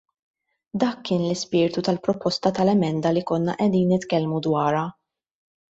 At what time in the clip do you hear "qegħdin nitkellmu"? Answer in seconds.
3.61-4.45